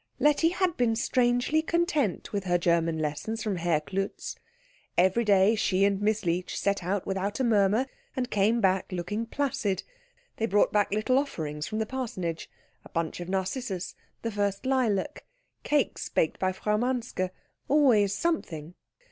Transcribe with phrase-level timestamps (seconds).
[0.17, 4.35] Letty had been strangely content with her German lessons from Herr Klutz.
[4.97, 7.85] Every day she and Miss Leech set out without a murmur,
[8.15, 9.83] and came back looking placid.
[10.37, 12.49] They brought back little offerings from the parsonage,
[12.83, 13.93] a bunch of narcissus,
[14.23, 15.23] the first lilac,
[15.61, 17.29] cakes baked by Frau Manske,
[17.67, 18.73] always something.